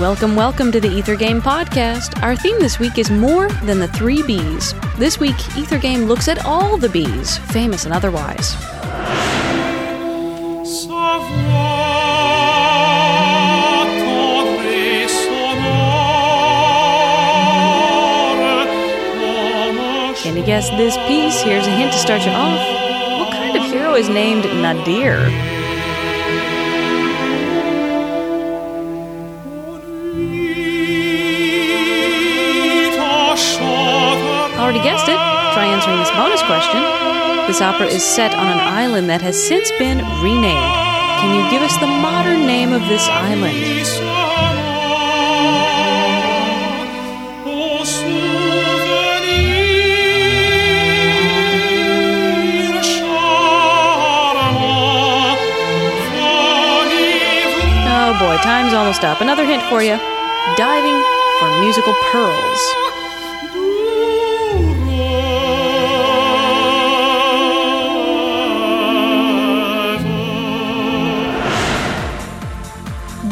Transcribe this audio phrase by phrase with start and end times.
[0.00, 2.20] Welcome, welcome to the Ether Game Podcast.
[2.20, 4.96] Our theme this week is more than the three Bs.
[4.96, 8.56] This week, Ether Game looks at all the Bs, famous and otherwise.
[20.20, 21.40] Can you guess this piece?
[21.42, 22.58] Here's a hint to start you off.
[23.20, 25.53] What kind of hero is named Nadir?
[35.54, 36.82] Try answering this bonus question.
[37.46, 40.74] This opera is set on an island that has since been renamed.
[41.22, 43.54] Can you give us the modern name of this island?
[57.86, 59.20] Oh boy, time's almost up.
[59.20, 59.96] Another hint for you
[60.56, 60.98] diving
[61.38, 63.03] for musical pearls.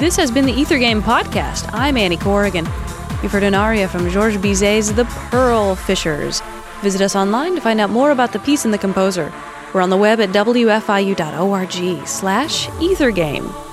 [0.03, 1.71] This has been the Ether Game Podcast.
[1.73, 2.65] I'm Annie Corrigan.
[3.23, 6.43] You've heard an aria from Georges Bizet's The Pearl Fishers.
[6.81, 9.33] Visit us online to find out more about the piece and the composer.
[9.73, 13.72] We're on the web at wfiu.org slash ethergame.